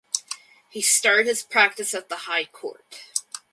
[0.67, 3.01] He started his practice at the High Court.